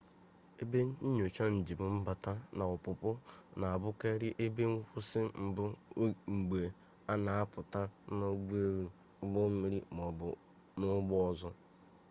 [0.61, 3.09] ebe nnyocha njem mbata na ọpụpụ
[3.59, 5.63] na-abụkarị ebe nkwụsị mbụ
[6.37, 6.59] mgbe
[7.11, 7.81] a na-apụta
[8.17, 8.85] n'ụgbọelu
[9.23, 10.27] ụgbọmmiri maọbụ
[10.79, 11.49] n'ụgbọ ọzọ